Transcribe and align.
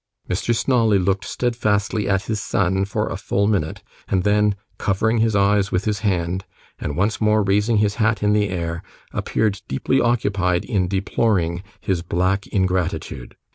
Mr. 0.27 0.55
Snawley 0.55 0.97
looked 0.97 1.25
steadfastly 1.25 2.09
at 2.09 2.23
his 2.23 2.41
son 2.41 2.85
for 2.85 3.07
a 3.07 3.15
full 3.17 3.45
minute, 3.45 3.83
and 4.07 4.23
then 4.23 4.55
covering 4.79 5.19
his 5.19 5.35
eyes 5.35 5.71
with 5.71 5.85
his 5.85 5.99
hand, 5.99 6.43
and 6.79 6.97
once 6.97 7.21
more 7.21 7.43
raising 7.43 7.77
his 7.77 7.97
hat 8.01 8.23
in 8.23 8.33
the 8.33 8.49
air, 8.49 8.81
appeared 9.13 9.61
deeply 9.67 10.01
occupied 10.01 10.65
in 10.65 10.87
deploring 10.87 11.61
his 11.79 12.01
black 12.01 12.47
ingratitude. 12.47 13.37